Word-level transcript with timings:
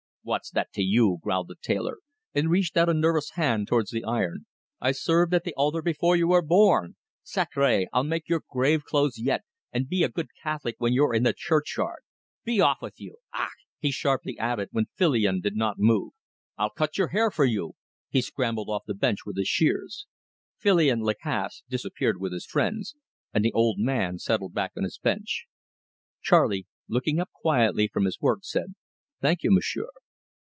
"What's 0.23 0.51
that 0.51 0.71
to 0.73 0.83
you?" 0.83 1.17
growled 1.19 1.47
the 1.47 1.55
tailor, 1.59 1.97
and 2.35 2.51
reached 2.51 2.77
out 2.77 2.87
a 2.89 2.93
nervous 2.93 3.31
hand 3.31 3.67
towards 3.67 3.89
the 3.89 4.03
iron. 4.03 4.45
"I 4.79 4.91
served 4.91 5.33
at 5.33 5.45
the 5.45 5.53
altar 5.57 5.81
before 5.81 6.15
you 6.15 6.27
were 6.27 6.43
born. 6.43 6.95
Sacre! 7.23 7.87
I'll 7.91 8.03
make 8.03 8.29
your 8.29 8.43
grave 8.47 8.83
clothes 8.83 9.17
yet, 9.17 9.41
and 9.73 9.89
be 9.89 10.03
a 10.03 10.09
good 10.09 10.27
Catholic 10.43 10.75
when 10.77 10.93
you're 10.93 11.15
in 11.15 11.23
the 11.23 11.33
churchyard. 11.35 12.03
Be 12.45 12.61
off 12.61 12.83
with 12.83 12.99
you. 12.99 13.17
Ach," 13.33 13.49
he 13.79 13.89
sharply 13.89 14.37
added, 14.37 14.69
when 14.71 14.85
Filion 14.95 15.41
did 15.41 15.55
not 15.55 15.79
move, 15.79 16.13
"I'll 16.55 16.69
cut 16.69 16.99
your 16.99 17.07
hair 17.07 17.31
for 17.31 17.45
you!" 17.45 17.73
He 18.09 18.21
scrambled 18.21 18.69
off 18.69 18.83
the 18.85 18.93
bench 18.93 19.25
with 19.25 19.37
his 19.37 19.47
shears. 19.47 20.05
Filion 20.59 21.01
Lacasse 21.01 21.63
disappeared 21.67 22.21
with 22.21 22.31
his 22.31 22.45
friends, 22.45 22.95
and 23.33 23.43
the 23.43 23.53
old 23.53 23.79
man 23.79 24.19
settled 24.19 24.53
back 24.53 24.73
on 24.77 24.83
his 24.83 24.99
bench. 24.99 25.47
Charley, 26.21 26.67
looking 26.87 27.19
up 27.19 27.31
quietly 27.33 27.87
from 27.87 28.05
his 28.05 28.21
work, 28.21 28.41
said 28.43 28.75
"Thank 29.19 29.41
you, 29.41 29.49
Monsieur." 29.51 29.87